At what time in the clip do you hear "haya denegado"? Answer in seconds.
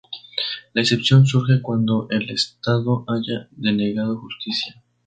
3.07-4.17